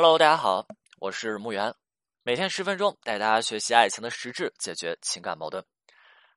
[0.00, 0.64] Hello，大家好，
[1.00, 1.74] 我是木源，
[2.22, 5.64] 每天十分钟带大家学习爱情的实质，解决情感矛盾。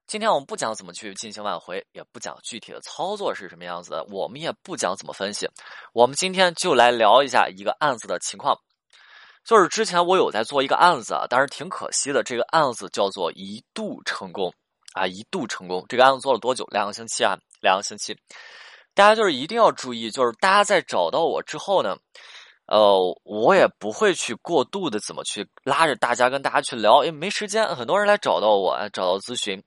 [0.07, 5.47] 今天我们不讲怎么去进行挽回，也不讲具体的操作是什么样子的，我们也不讲怎么分析。
[5.93, 8.57] 我们今天就来聊一下一个案子的情况。
[9.45, 14.51] 就是之前我有在做一个案子啊，但是挺可惜的，这个案子叫做一度成功
[14.93, 15.85] 啊，一度成功。
[15.87, 16.65] 这个案子做了多久？
[16.71, 18.17] 两个星期啊，两个星期。
[18.95, 21.95] 大家就是一定要注意，就是大家在找到我之后呢。
[22.71, 27.67] 呃，我也不会去过度的怎么去拉着大家跟大家去聊，因为没时间。
[27.75, 29.61] 很多人来找到我，找到咨询。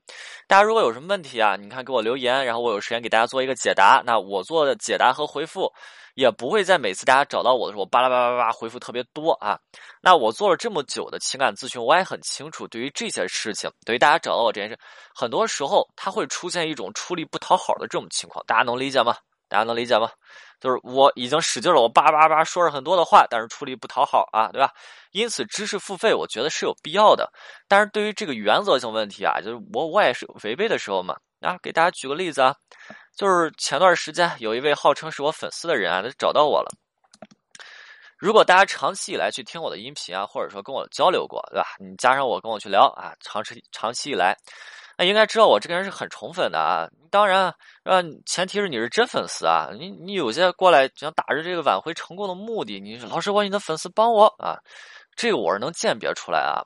[0.49, 4.03] 大家如果有什么问题啊，你看给我留言，然后我有时间给大家做一个解答。
[4.07, 5.71] 那我做的解答和回复，
[6.15, 9.59] 也不会在每次大家找到我的时候，巴拉巴拉巴拉回复特别多啊。
[10.01, 14.79] 那我做了这么久的情感咨询，我也很清楚，对于这些事情，对于大家找到我这件事，
[15.15, 19.15] 很多时候它会出现一种出力不讨好的这种情况，大家能理解吗？
[19.47, 20.09] 大家能理解吗？
[20.61, 24.71] 就是我已经使劲了，我叭叭叭说了很多的话，但是处理不讨好啊，对吧？
[25.13, 27.31] 因此，知识付费我觉得是有必要的。
[27.69, 31.17] 但是对于这个原则性问题啊，就是我我也是违背的时候嘛。
[31.41, 32.55] 啊，给大家举个例子啊，
[33.15, 36.71] 就是前段时间有一位号称是我粉丝的人啊，他找到我了。
[38.17, 41.67] 如果大家长期以来去听我的音频啊，或者说跟我交流过，对吧？
[41.79, 44.35] 你加上我跟我去聊啊，长期长期以来。
[44.97, 47.47] 那应该知道我这个人是很宠粉的啊，当然，
[47.85, 49.71] 啊，前提是你是真粉丝啊。
[49.73, 54.57] 你你有些过来想打着这个挽回成功的目的，你老师我你的粉丝帮我啊，
[55.17, 56.63] 这个我是能鉴别出来啊。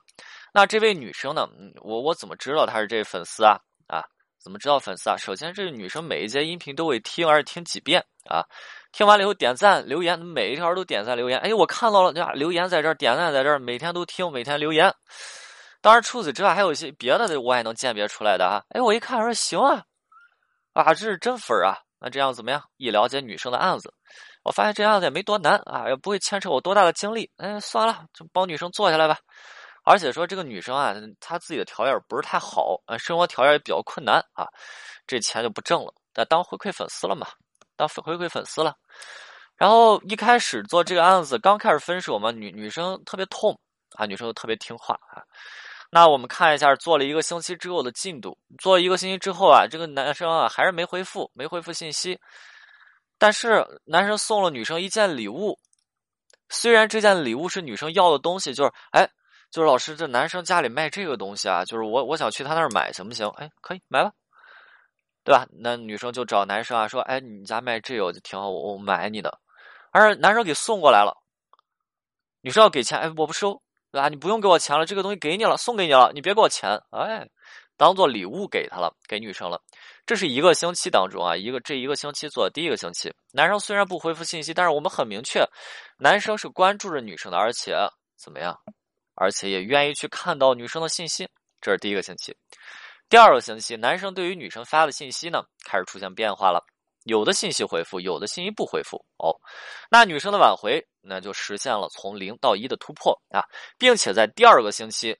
[0.53, 1.47] 那这位女生呢，
[1.81, 3.57] 我我怎么知道她是这粉丝啊？
[3.87, 4.03] 啊，
[4.37, 5.15] 怎么知道粉丝啊？
[5.17, 8.43] 首先，这个女生每一节音频都会听，而且听几遍啊。
[8.91, 11.37] 听完了以后点赞留言，每一条都点赞留言。
[11.39, 12.31] 哎，我看到了，对吧？
[12.33, 14.91] 留言在这儿，点赞在这儿，每天都听，每天留言。
[15.81, 18.61] 当然，除此之外，还有一些别的，我也能鉴别出来的啊。
[18.69, 19.81] 哎，我一看说行啊，
[20.73, 21.77] 啊，这是真粉啊。
[22.01, 22.63] 那这样怎么样？
[22.77, 23.93] 一了解女生的案子，
[24.43, 27.29] 我发现这样子也没多难啊，也不会牵扯我多大的精力。
[27.37, 29.17] 哎，算了，就帮女生做下来吧。
[29.83, 34.47] 而且说这个女生啊，她自己的条件不是太好，啊，生活条件也比较困难啊，
[35.07, 35.93] 这钱就不挣了。
[36.13, 37.27] 那当回馈粉丝了嘛，
[37.75, 38.73] 当回馈粉丝了。
[39.55, 43.59] 然后一开始做这个案子，刚开始分手嘛，女女生特别痛
[43.97, 45.23] 啊，女生都特别听话啊。
[45.91, 48.37] 那我们看一下，做了一个星期之后的进度。
[48.59, 52.19] 做一个星期之后啊，这个男生啊还是没回复，没回复信息。
[53.17, 55.57] 但是男生送了女生一件礼物，
[56.49, 59.09] 虽然这件礼物是女生要的东西，就是哎，
[59.49, 63.27] 就是老师，这男生家里卖这个东西啊，就是我我想去他那儿买，行不行？
[63.37, 64.11] 哎，可以买吧，
[65.23, 65.47] 对吧？
[65.51, 69.39] 那女生就找男生啊，说，哎，你家卖这个就挺好，我我买你的。
[69.91, 71.17] 而男生给送过来了，
[72.41, 73.61] 女生要给钱，哎，我不收。
[73.91, 74.09] 对吧？
[74.09, 77.27] 你不用给我钱了，这个东西给你了，送给你了，你别给我钱，哎，
[77.77, 79.61] 当做礼物给他了，给女生了。
[80.05, 85.43] 这是一个星期当中啊，一个这一个星期做的第一个星期，男生虽然不回复信息，但是我们很明确，
[85.97, 87.75] 男生是关注着女生的，而且
[88.17, 88.57] 怎么样？
[89.15, 91.27] 而且也愿意去看到女生的信息。
[91.61, 92.35] 这是第一个星期，
[93.09, 96.63] 第二个星期，男生对于女生发的信息呢，开始出现变化了。
[97.09, 99.35] 有的信息回复，有的信息不回复哦。
[99.89, 103.41] 那女生的挽回，那就实现了从零到一的突破啊，
[103.79, 105.17] 并且在第二个星期，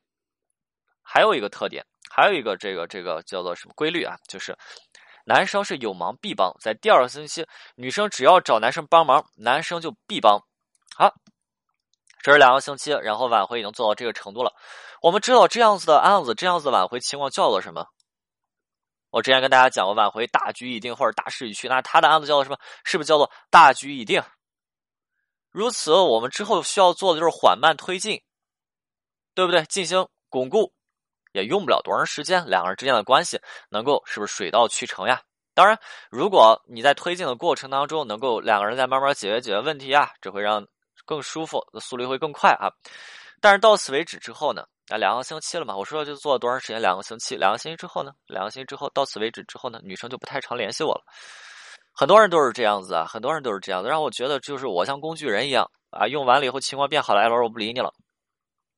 [1.01, 4.15] 还有一个特点，还有一个这个这个叫做什么规律啊？
[4.27, 4.55] 就是
[5.25, 7.45] 男生是有忙必帮，在第二个星期，
[7.75, 10.39] 女生只要找男生帮忙，男生就必帮。
[10.95, 11.11] 好，
[12.21, 14.53] 这是两个星期，然后挽回已经做到这个程度了。
[15.01, 17.85] 我们知道这样子的案子，这样子挽回情况叫做什么？
[19.11, 22.57] 我之前跟大家讲过，挽回大局已定或者大势已去，那他的案子叫做什么？
[22.83, 24.21] 是不是叫做大局已定？
[25.51, 28.21] 如此，我们之后需要做的就是缓慢推进，
[29.33, 29.63] 对不对？
[29.65, 30.71] 进行巩固，
[31.33, 35.21] 也用不了多长时间，两个人之间的关系能够是不是水到渠成呀？
[35.55, 35.77] 当然，
[36.11, 40.65] 如果你在推进的过程当中，能够两个人再慢慢解决解决问题啊，这会让
[41.03, 42.69] 更舒服，速率会更快啊。
[43.41, 44.65] 但是到此为止之后呢？
[44.89, 45.75] 啊，两个星期了嘛？
[45.75, 46.81] 我说就做了多长时间？
[46.81, 48.11] 两个星期，两个星期之后呢？
[48.25, 49.79] 两个星期之后，到此为止之后呢？
[49.83, 51.03] 女生就不太常联系我了。
[51.93, 56.07] 很多人都是这样子啊，很多人都是这样子，让我觉得就是我像工具人一样啊。
[56.07, 57.93] 用完了以后情况变好了，哎，老师我不理你了，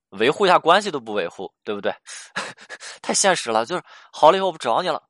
[0.10, 1.94] 维护一下关系都不维护，对不对？
[3.02, 5.02] 太现实了，就是好了以后我不找你了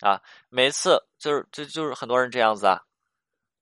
[0.00, 0.20] 啊。
[0.48, 2.80] 每次就是这就是很多人这样子啊。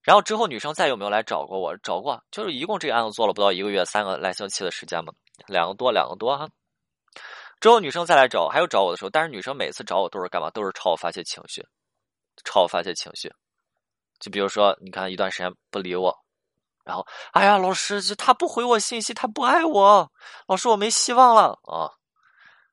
[0.02, 1.76] 然后之后女生再有没有来找过我？
[1.78, 5.12] 找过，就是一共这个案子做了不到一个月，三个来星期的时间嘛。
[5.46, 6.48] 两个多，两个多哈。
[7.60, 10.50] 之后女生再来找，还有找我的时候，但是女生每次找我都是干嘛？
[10.50, 11.66] 都是朝我发泄情绪，
[12.44, 13.32] 朝我发泄情绪。
[14.20, 16.14] 就比如说，你看一段时间不理我，
[16.84, 20.10] 然后，哎呀，老师，就他不回我信息，他不爱我，
[20.46, 21.90] 老师我没希望了啊！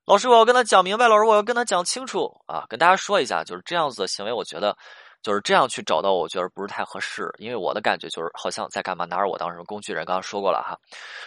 [0.05, 2.65] 老师，我要跟他讲明白，老师我要跟他讲清楚啊！
[2.67, 4.77] 跟大家说一下，就是这样子的行为，我觉得
[5.21, 10.03] 就是这样去找到我，觉得不是太合适，因为我的感觉就是好像在干嘛，拿着我当什么工具人。
[10.03, 10.75] 刚刚说过了哈，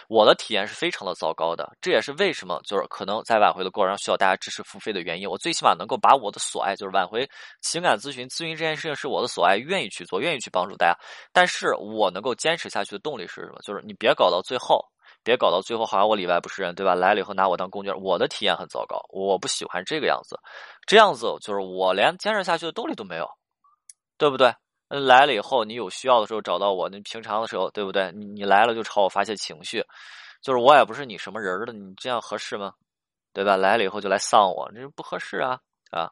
[0.09, 5.29] 我的体验是非常的糟糕的，这也是为什么就是可能在挽回的过程中需要大家支持付费的原因。
[5.29, 7.27] 我最起码能够把我的所爱，就是挽回
[7.61, 10.97] 情感咨询、咨询这件事情是我的所爱，愿意去做，愿意去帮助大家。
[11.31, 13.59] 但是我能够坚持下去的动力是什么？
[13.63, 14.83] 就是你别搞到最后，
[15.23, 16.95] 别搞到最后好像我里外不是人，对吧？
[16.95, 20.37] 来了以后拿我当工具人，我的体验很糟糕，我不喜欢这个样子，
[20.85, 23.25] 这样子就是我连坚持下去的动力都没有。
[24.17, 24.53] 对不对？
[24.89, 26.87] 嗯来了以后，你有需要的时候找到我。
[26.87, 28.11] 你平常的时候，对不对？
[28.11, 29.83] 你你来了就朝我发泄情绪，
[30.41, 32.73] 就是我也不是你什么人的，你这样合适吗？
[33.33, 33.57] 对吧？
[33.57, 35.59] 来了以后就来丧我，这不合适啊
[35.91, 36.09] 啊！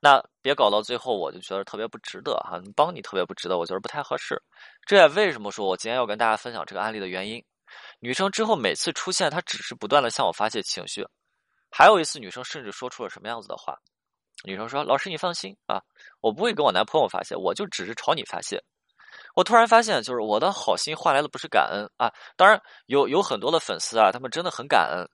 [0.00, 2.60] 那别搞到最后，我就觉得特别不值得哈。
[2.74, 4.42] 帮你特别不值得，我觉得不太合适。
[4.84, 7.42] 这也为什么说我今天要跟大家分享这个案例的原因。
[8.00, 11.06] 女生之后每次出现，她只是不断的向我发泄情绪。
[11.70, 13.78] 还有一次，女生甚至说出了什么样子的话？
[14.44, 15.80] 女生说：“老师，你放心啊，
[16.20, 18.62] 我不会跟我男朋友发泄，我就只是朝你发泄。”
[19.34, 22.12] 我突然发现，就是我的好心换来的不是感恩啊。
[22.36, 25.08] 当然，有有很多的粉丝啊，他们真的很感恩。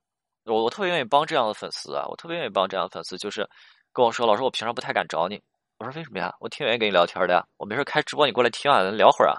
[0.45, 3.49] 我我特别愿意帮这样的粉丝啊，我特别愿意帮这样的粉丝，就是
[3.93, 5.41] 跟我说：“老师，我平常不太敢找你。”
[5.79, 6.35] 我说：“为什么呀？
[6.41, 7.45] 我挺愿意跟你聊天的呀。
[7.57, 9.39] 我没事开直播，你过来听啊，咱聊会儿啊。”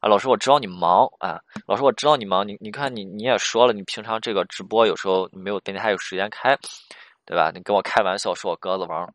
[0.00, 1.40] 啊，老师，我知道你忙啊。
[1.66, 2.46] 老师，我知道你忙。
[2.46, 6.58] 你你看，你你也说了，你平常这个直播有时候没有，等你还有时间开。
[7.26, 7.50] 对吧？
[7.54, 9.10] 你跟我开玩笑说我鸽子王，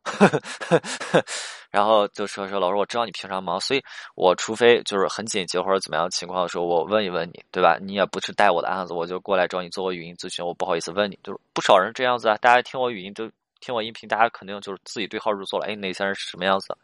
[1.70, 3.84] 然后就说说老师，我知道你平常忙，所以
[4.16, 7.78] 我除非就是很紧急或者怎么样情况的时候，我问一问你，对吧？
[7.80, 12.36] 你也不是带我的案子，我就过来找你做个语音咨询，我不好意思问你，就是不少人这样子啊。
[12.38, 13.30] 大家听我语音都
[13.62, 15.68] 听我音频，大家肯定就是自己对号入座了。
[15.68, 16.76] 哎，那些人是什么样子？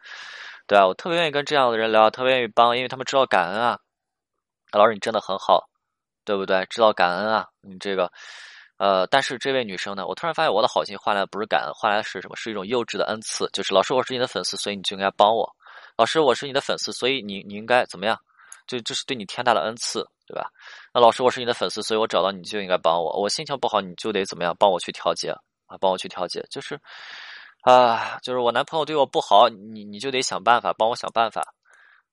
[0.68, 3.78] 对啊，我特别愿意跟这样的人聊，特别愿意帮，因为他们知道感恩啊。
[4.72, 5.68] 老师，你真的很好，
[6.24, 6.64] 对不对？
[6.66, 8.12] 知道感恩啊，你这个。
[8.78, 12.36] 呃，但是这位女生呢，我突然发现我的好心换来不是感恩，换来的是什么？
[12.36, 15.50] 是一种幼稚的恩赐，就是老师，我是你的粉丝，所以你就应该帮我。
[15.96, 18.18] 老师，我是你的粉丝，所以你你应该怎么样？
[18.66, 20.50] 就这是对你天大的恩赐，对吧？
[20.92, 23.18] 那老师，我是你的粉丝，所以我找到你就应该帮我。
[23.18, 24.54] 我心情不好，你就得怎么样？
[24.58, 25.30] 帮我去调节
[25.66, 26.44] 啊，帮我去调节。
[26.50, 26.78] 就是
[27.62, 31.54] 啊，就是我男朋友对我不好，你你就得想办法帮我想办法。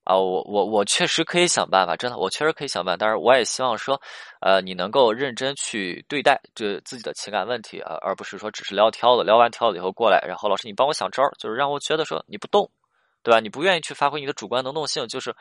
[0.04, 2.98] 啊，我我我确实可以想办法，真的，我确实可以想办法。
[2.98, 4.00] 但是我也希望说，
[4.42, 12.70] 呃，你能够认真去对待这自己的情感问题啊，而不是说只是撩挑子，撩完挑子以后过来，然后老师你帮我想招，就是让我觉得说你不动，
[13.24, 13.40] 对吧？
[13.40, 15.34] 你不愿意去发挥你的主观能动性，就是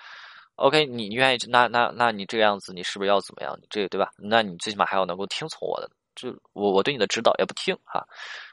[0.55, 3.58] ，OK，你愿意那那那你这个样子，你是不是要怎么样？
[3.69, 4.11] 这个对吧？
[4.17, 8.06] 那你最起码还要能够听从我的，就我我对你的指导也不听哈。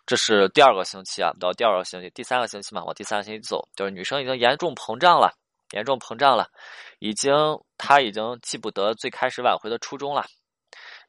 [0.07, 5.31] 这是第二个星期啊，到第二个星期，第三个星期嘛，往第三个星期走，就是女生已经严重膨胀了。
[5.71, 6.48] 严重膨胀了，
[7.00, 7.33] 已经，
[7.77, 10.25] 他已经记不得最开始挽回的初衷了。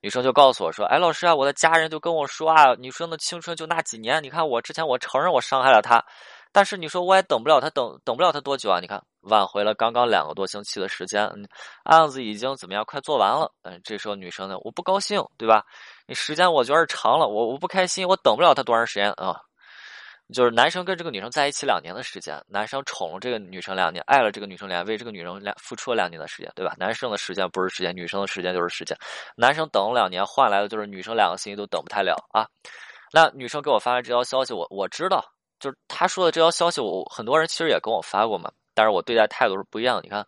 [0.03, 4.23] 女生就告诉我说：“哎，老师啊，我的家人就跟我说啊，女生的青春就那几年。
[4.23, 6.03] 你看我之前我承认我伤害了他，
[6.53, 8.81] 但是你说我也等不了他，等等不了他多久啊？
[8.81, 11.31] 你看挽回了刚刚两个多星期的时间，
[11.85, 12.83] 案子已经怎么样？
[12.87, 13.53] 快做完了。
[13.63, 15.63] 嗯，这时候女生呢，我不高兴，对吧？
[16.07, 19.39] 你时间我觉得长了，我我不开心，我等不了他多长时间啊。”
[20.33, 26.75] 就是男生跟这个女生在一起两年的时间，男生宠了这个女生两年，爱了这个女生两年，为这个女生两付出了两年的时间，对吧？
[26.79, 28.97] 男生的时间不是时间，女生的时间就是时间。
[29.37, 32.47] 男生等了两年，换来的就是女生两个星期都等不太了啊。
[33.13, 35.25] 那女生给我发来这条消息，我我知道，
[35.59, 40.01] 就是她说的这条消息，我很多人其实也跟我发过嘛，但是我对待态度是不一样。
[40.03, 40.27] 你看。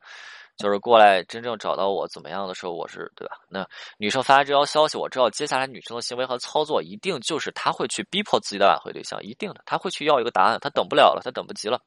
[0.62, 3.34] 就是过来真正找到我怎么样的时候，我是对吧？
[3.48, 3.66] 那
[3.98, 11.80] 女生发来这条消息，我知道接下来女生的行为和操作一定就是她会去逼迫自己的挽回对象，一定的，她会去要一个答案，她等不了了，她等不及了。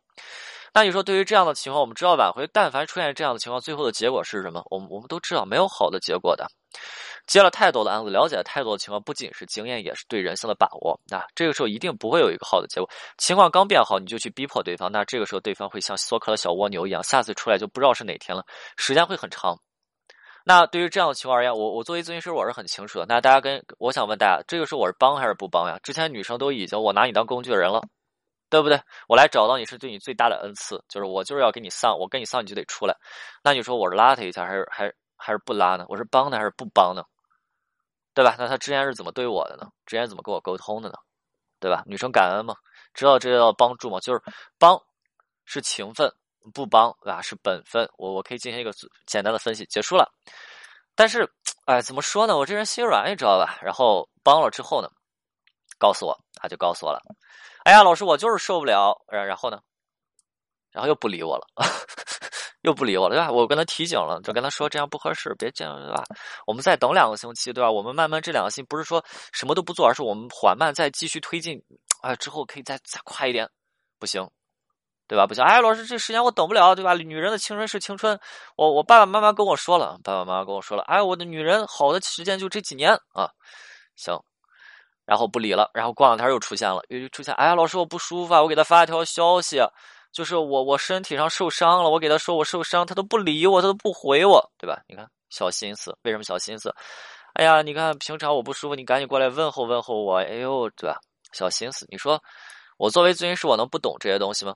[0.73, 4.61] 那你说对于这样的情况，我们知道挽回，但凡出现这样的情况，最后的结果是什么？
[4.69, 6.45] 我们我们都知道没有好的结果的。
[7.27, 11.25] 接了太多的案子，了解了太多的情况，不仅是经验，也是对人性的把握啊。
[11.33, 12.89] 这个时候一定不会有一个好的结果。
[13.17, 18.45] 情况刚变好，你就去逼迫对方，那这个时候对方会像缩克的小蜗牛一样，下次出来就不知道是哪天了，
[18.77, 19.59] 时间会很长。
[20.47, 23.05] 那对于这样的情况而言，我我作为咨询师，我是很清楚的。
[23.09, 25.79] 那大家跟我想问大家，这个时候我是帮还是不帮呀？
[25.81, 27.81] 之前女生都已经我拿你当工具人了，
[28.47, 28.79] 对不对？
[29.07, 32.95] 我来找到你是对你最大的恩赐，就是我就是要给你丧，我跟你丧你就得出来。
[33.43, 35.85] 那你说我是拉他一下，还是还还是不拉呢？
[35.89, 37.01] 我是帮呢，还是不帮呢？
[38.15, 38.35] 对吧？
[38.39, 39.69] 那他之前是怎么对我的呢？
[39.85, 40.95] 之前怎么跟我沟通的呢？
[41.59, 41.83] 对吧？
[41.85, 42.55] 女生感恩吗？
[42.93, 43.99] 知道这叫帮助吗？
[43.99, 44.21] 就是
[44.57, 44.81] 帮
[45.43, 46.11] 是情分，
[46.53, 47.21] 不帮对吧？
[47.21, 47.87] 是本分。
[47.97, 48.71] 我我可以进行一个
[49.05, 50.09] 简单的分析，结束了。
[50.95, 51.29] 但是，
[51.65, 52.37] 哎，怎么说呢？
[52.37, 53.59] 我这人心软，你知道吧？
[53.61, 54.89] 然后帮了之后呢，
[55.77, 57.01] 告诉我，他就告诉我了。
[57.63, 58.95] 哎呀，老师，我就是受不了。
[59.09, 59.59] 然然后呢？
[60.71, 61.45] 然后又不理我了。
[62.65, 63.31] 又不理我了，对吧？
[63.31, 66.03] 我跟他提醒了，就跟他说这样不合适，别这样，对吧？
[66.47, 67.69] 我们再等两个星期，对吧？
[67.71, 71.61] 我们慢慢这两个星期不是说什么都不做，而是我们缓慢再继续推进，
[72.01, 73.47] 啊，之后可以再再快一点，
[73.99, 74.27] 不行，
[75.07, 75.27] 对吧？
[75.27, 76.95] 不行，哎，老师，这时间我等不了，对吧？
[76.95, 78.19] 女人的青春是青春，
[78.55, 83.29] 我我爸爸妈妈跟我说了，爸爸妈妈跟我说了，哎，我的女人好的时间就这几年啊，
[83.95, 84.19] 行，
[85.05, 89.61] 然后不理了，然后过两天又出现了，又出现，哎呀，老师我不舒服啊，我给他发一条消息，
[90.15, 94.81] 就是我我身体上受伤了，我给他说我受伤，他都不理我，他都不回我，对吧？
[94.87, 96.73] 你看小心思，为什么小心思？
[97.33, 100.97] 哎呀，你看平常我不舒服，你赶紧过来问候问候我，哎呦，对吧？
[101.33, 102.17] 小心思，你说
[102.77, 104.55] 我作为咨询师，我能不懂这些东西吗？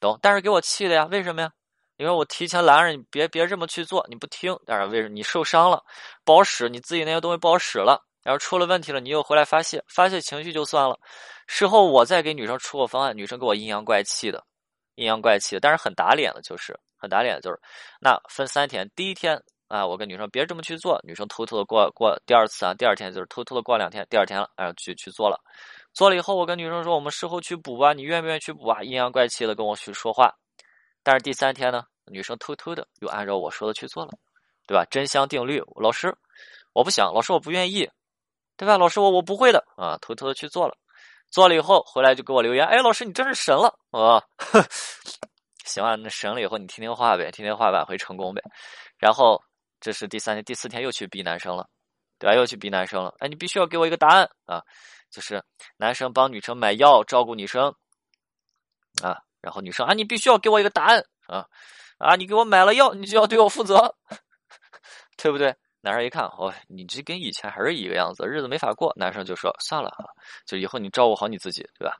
[0.00, 1.50] 懂，但是给我气的呀，为什么呀？
[1.96, 5.82] 因为我提前拦着你，别别这么去做，你不听，但是为什么你受伤了，
[6.24, 10.96] 不好使，你自己那些东西不好使了，然后出了问题了，你又回来发泄，发泄情绪就算了，
[11.48, 14.42] 事后我再给女生出个方案，女生给我阴阳怪气的，
[15.00, 17.58] 阴阳怪气的，但是很打脸的，就是很打脸的，就是
[17.98, 25.40] 那分三天，第一天啊，我跟女生别这么去做，女生偷偷的过过第二次啊，第二天就是偷偷的过两天，第二天了，然后去去做了。
[25.94, 30.30] 做了以后，我跟女生说：“我们事后去补吧，你愿不愿意去补啊？”阴阳怪气的跟我去说话。
[31.02, 34.10] 但是第三天呢，女生偷偷的又按照我说的去做了，
[34.66, 34.84] 对吧？
[34.90, 36.14] 真香定律，老师，
[36.74, 37.88] 我不想，老师我不愿意，
[38.56, 38.76] 对吧？
[38.76, 40.76] 老师我我不会的啊，偷偷的去做了。
[41.30, 44.22] 做了以后回来就给我留言：“哎，老师你真是神了啊！”
[45.64, 48.42] 行啊，那神了以后你听听话呗，听听话挽回成功呗。
[48.98, 49.40] 然后
[49.80, 51.68] 这是第三天、第四天又去逼男生了，
[52.18, 52.34] 对吧？
[52.34, 53.14] 又去逼男生了。
[53.20, 54.62] 哎，你必须要给我一个答案啊！
[55.10, 55.42] 就是
[55.76, 57.74] 男生帮女生买药照顾女生，
[59.02, 61.46] 啊，然后女生啊，你必须要给我一个答案啊，
[61.98, 63.94] 啊，你给我买了药，你就要对我负责，
[65.16, 65.54] 对不对？
[65.80, 68.92] 男生一看，哦，你这跟以前还是一个样子，日子没法过。
[68.96, 70.04] 男生就说算了啊，
[70.46, 71.96] 就以后你照顾好你自己，对吧？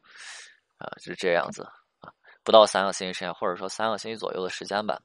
[0.78, 1.62] 啊，就是这样子
[2.00, 5.00] 啊，不到三个星期时间，或者说三个星期左右的时间吧。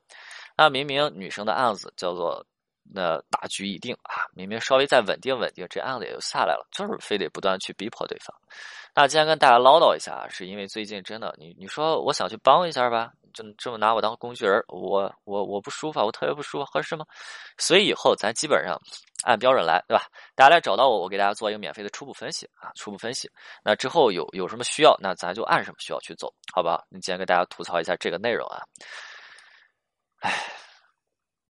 [0.57, 2.45] 那明明女生的案子叫做。
[2.87, 8.31] 那大局已定啊，明明稍微再稳定稳定，这案子也就下来了，就是非得不断去逼迫对方。
[8.93, 17.05] 那今天跟大家唠叨一下，是因为最近真的，你你说我想去帮一下吧，就这么拿我当工具人，我我我不舒服，我特别不舒服，合适吗？
[17.57, 18.79] 所以以后咱基本上
[19.23, 20.05] 按标准来，对吧？
[20.33, 23.29] 大家来找到我，我给大家做一个免费的初步分析啊，初步分析。
[23.63, 26.83] 那之后有有什么需要，那咱就按什么需要去走，好不好？
[26.89, 28.63] 你今天给大家吐槽一下这个内容啊，
[30.21, 30.33] 唉。